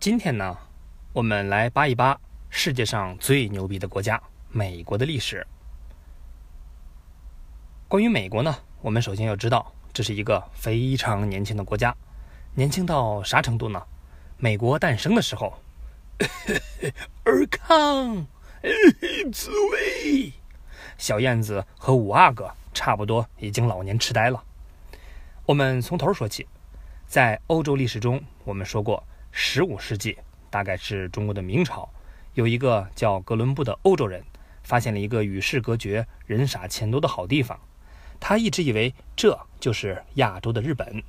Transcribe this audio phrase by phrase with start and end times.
[0.00, 0.56] 今天呢，
[1.12, 5.44] 我们来扒一扒世界上最牛逼的国家——美国的历史。
[7.88, 11.92] 关于美国呢，我们首先要知道，这是一个非常年轻的国家。
[12.54, 13.82] 年轻到啥程度呢？
[14.36, 15.58] 美国诞生的时候，
[17.24, 18.24] 尔康，
[19.32, 20.32] 紫薇，
[20.96, 24.44] 小燕子和五阿哥差不多已经老年痴呆了。
[25.44, 26.46] 我们从头说起，
[27.08, 29.02] 在欧洲历史中，我们说过，
[29.40, 30.18] 十五世纪，
[30.50, 31.88] 大概是中国的明朝，
[32.34, 34.20] 有一个叫哥伦布的欧洲人，
[34.64, 37.56] 发现了一个与世隔绝、人傻钱多的好地方。
[38.18, 41.00] 他一直以为这就是亚洲的日本，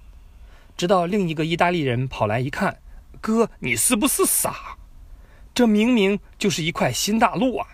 [0.78, 2.80] 直到另一个意大利人跑来一看，
[3.20, 4.78] 哥，你是不是傻？
[5.56, 7.68] 这明明就是一块新大陆啊！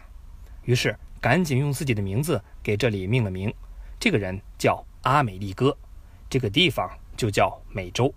[0.63, 3.53] 于是赶紧用自己的名字给这里命了名，
[3.99, 5.77] 这个人叫阿美利哥。
[6.29, 8.11] 这个地方就叫美洲，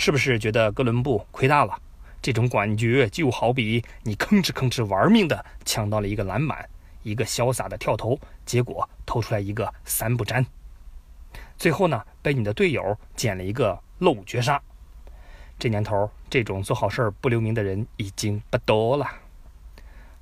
[0.00, 1.78] 是不是觉得哥伦布亏大了？
[2.22, 6.66] 这种感觉就好比你吭哧吭哧玩命的抢到了一个篮板，
[7.02, 10.46] 一个潇洒的跳投，结果投出来一个三不沾，
[11.58, 14.58] 最后呢被你的队友捡了一个漏绝杀。
[15.58, 19.06] 这年头，这种做好事不留名的人已经不多了。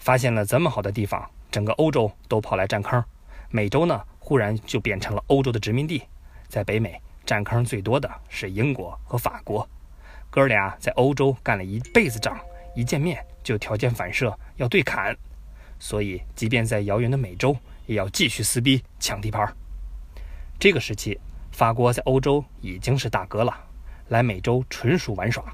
[0.01, 3.01] 发现了这么好的地方，整个欧洲都跑来占坑，
[3.51, 6.03] 美洲呢忽然就变成了欧洲的殖民地。
[6.49, 9.69] 在北美占坑最多的是英国和法国，
[10.31, 12.41] 哥俩在欧洲干了一辈子仗，
[12.75, 15.15] 一见面就条件反射要对砍，
[15.79, 19.47] 所以即便在遥远的美洲，也要继续撕逼抢地盘。
[20.59, 21.21] 这个时期，
[21.53, 23.55] 法国在欧洲已经是大哥了，
[24.09, 25.45] 来美洲纯属玩耍，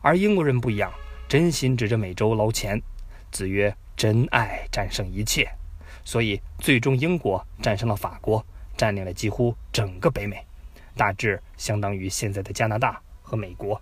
[0.00, 0.92] 而英国人不一样，
[1.28, 2.82] 真心指着美洲捞钱。
[3.30, 5.48] 子曰：“真爱战胜一切。”
[6.04, 8.44] 所以最终英国战胜了法国。
[8.74, 10.44] 占领了几乎整个北美，
[10.96, 13.80] 大致相当于现在的加拿大和美国。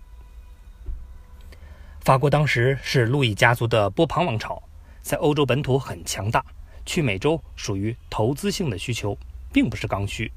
[2.01, 4.61] 法国当时是路易家族的波旁王朝，
[5.01, 6.43] 在欧洲本土很强大，
[6.85, 9.17] 去美洲属于投资性的需求，
[9.53, 10.31] 并不是刚需。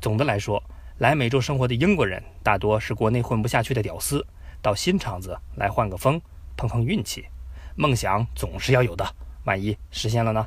[0.00, 0.62] 总的来说，
[0.98, 4.26] 来美洲生活的英国人大多是国内混不下去的屌丝，
[4.60, 6.20] 到新场子来换个风，
[6.56, 7.26] 碰碰运气。
[7.76, 10.44] 梦想总是要有的，万一实现了呢？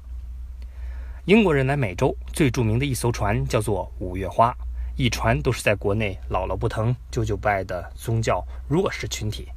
[1.25, 4.53] 英国人来美洲最著名的一艘船叫做“五月花”，
[4.95, 9.47] 一传都是在国内姥姥不疼、舅舅不爱的宗教弱势群体。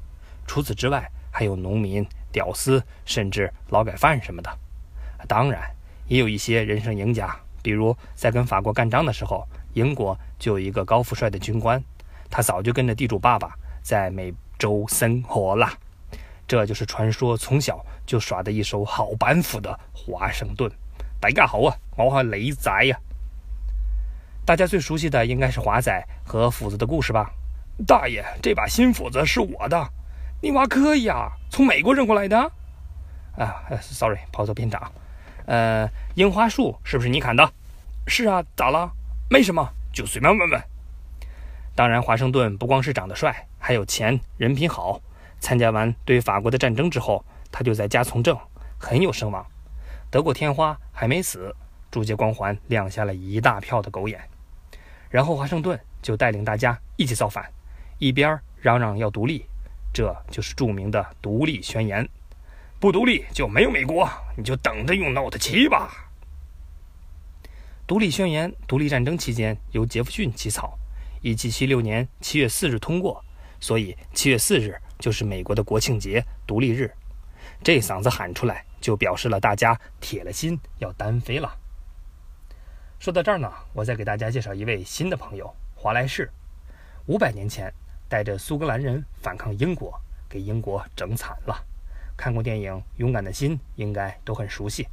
[0.46, 4.50] 除此之外，还有农民、屌丝，甚至劳改犯什么的。
[5.28, 5.70] 当然，
[6.06, 11.82] 也有一些人生赢家，比如在跟法国干仗的时候，英国就有一个高富帅的军官，
[12.30, 15.68] 他早就跟着地主爸爸在美洲生活了。
[16.48, 20.70] 这就是传说从小就耍的一手好板斧的华盛顿。
[21.20, 22.98] 大家好啊，我是雷仔呀。
[24.46, 27.32] 大家最熟悉的应该是华仔和斧子的故事吧？
[27.84, 29.90] 大爷，这把新斧子是我的，
[30.40, 32.38] 你娃可以啊，从美国扔过来的。
[33.36, 34.92] 啊，sorry，跑错片场。
[35.46, 37.52] 呃，樱花树是不是你砍的？
[38.06, 38.88] 是啊，咋了？
[39.28, 40.62] 没什么，就随便问问。
[41.74, 45.00] 当然，华盛顿不光是长得帅，还有钱，人品好。
[45.40, 48.38] 参加完对法国的战争之后，他就在家从政，
[48.78, 49.44] 很有声望。
[50.08, 51.52] 得过天花还没死，
[51.90, 54.20] 朱杰光环亮瞎了一大票的狗眼。
[55.16, 57.50] 然后华盛顿就带领大家一起造反，
[57.98, 59.46] 一边嚷嚷要独立，
[59.90, 62.06] 这就是著名的独立宣言。
[62.78, 64.06] 不独立就没有美国，
[64.36, 66.10] 你就等着用 Note 七吧。
[67.86, 70.78] 独立宣言独立战争期间由杰弗逊起草
[71.22, 73.24] ，1776年7月4日通过，
[73.58, 76.92] 所以7月4日就是美国的国庆节独立日。
[77.64, 78.62] 这嗓子喊出来。
[78.78, 81.52] 就表示了大家铁了心要单飞了。
[82.98, 86.30] 说到这儿呢，我再给大家介绍一位新的朋友华莱士。
[87.06, 87.72] 五百年前，
[88.08, 91.64] 带着苏格兰人反抗英国，给英国整惨了。
[92.16, 94.88] 看过电影《勇敢的心》，应该都很熟悉。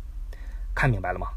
[0.75, 1.28] 看明白了吗？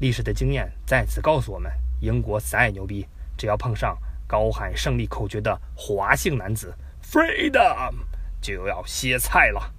[0.00, 3.06] 历史的经验再次告诉我们：英国再牛逼，
[3.38, 7.94] 只要碰上高喊胜利口诀的华姓男子 “Freedom”，
[8.42, 9.72] 就要歇菜了。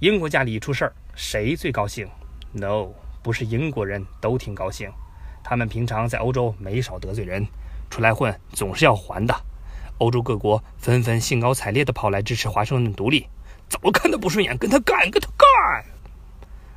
[0.00, 0.92] 英国家里一出事儿。
[1.14, 2.08] 谁最高兴
[2.50, 2.88] ？No，
[3.22, 4.90] 不是英国人都挺高兴。
[5.44, 7.46] 他们平常在欧洲没少得罪人，
[7.90, 9.34] 出来混总是要还的。
[9.98, 13.28] 欧洲各国纷纷兴高采烈地跑来支持华盛顿独立，
[13.68, 15.84] 怎么看都不顺眼，跟他干，跟他干。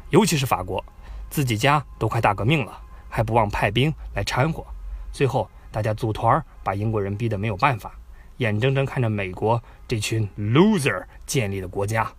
[0.10, 0.84] 尤其是法国，
[1.30, 2.80] 自己家都快大革命了，
[3.10, 4.64] 还不忘派兵来掺和。
[5.12, 7.94] 最后大家组团把英国人逼得没有办法，
[8.38, 12.12] 眼睁睁看着美国这群 loser 建立的国家。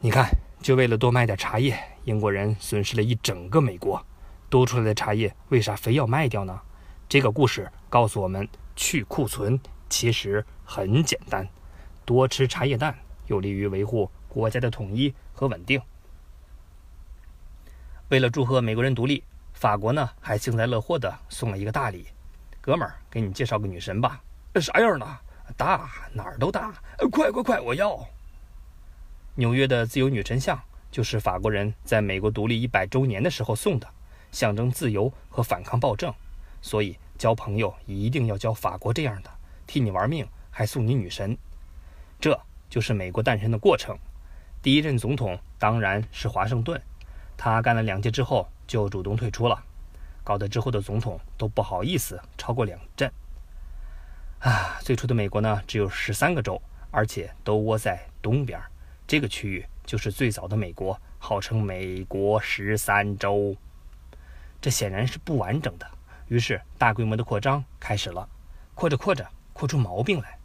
[0.00, 0.28] 你看，
[0.62, 4.04] 就为了多卖点茶叶，英国人损失了一整个美国。
[4.50, 6.60] 多出来的茶叶为啥非要卖掉呢？
[7.08, 9.58] 这个故事告诉我们，去库存
[9.88, 11.48] 其实很简单，
[12.04, 12.98] 多吃茶叶蛋，
[13.28, 15.80] 有利于维护国家的统一和稳定。
[18.08, 22.08] 为了祝贺美国人独立，法国呢还幸灾乐祸的送了一个大礼
[22.60, 24.20] ：“哥们儿，给你介绍个女神吧。
[24.60, 25.06] ”“啥样呢？
[25.56, 26.74] 大，哪儿都大。
[27.12, 28.04] ”“快快快，我要！”
[29.36, 30.60] 纽约的自由女神像
[30.90, 33.88] 就是法国人在美国独立一百周年的时候送的，
[34.32, 36.12] 象征自由和反抗暴政。
[36.62, 39.30] 所以交朋友一定要交法国这样的，
[39.66, 41.36] 替你玩命还送你女神。
[42.20, 42.38] 这
[42.68, 43.98] 就是美国诞生的过程。
[44.62, 46.80] 第一任总统当然是华盛顿。
[47.36, 49.58] 他干了两届之后就主动退出了，
[50.22, 53.10] 搞得之后的总统都不好意思超过两任。
[54.40, 56.60] 啊，最初的美国呢只有十三个州，
[56.90, 58.60] 而且都窝在东边，
[59.06, 63.56] 这个区域就是最早的美国，号称美国十三州。
[64.60, 65.90] 这显然是不完整的，
[66.28, 68.28] 于是大规模的扩张开始了，
[68.74, 70.38] 扩着扩着扩出毛病来。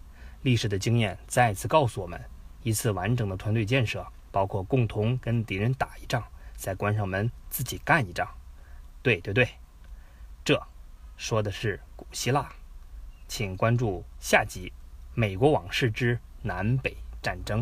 [0.44, 2.24] 历史的经验再次告诉我们，
[2.64, 6.24] 一次完整的团队建设包括共同跟敌人打一仗。
[6.56, 8.28] 再关上门，自己干一仗。
[9.02, 9.50] 对对对，
[10.44, 10.62] 这
[11.18, 12.50] 说的是古希腊。
[13.28, 14.70] 请关注下集
[15.14, 17.62] 《美国往事之南北战争》。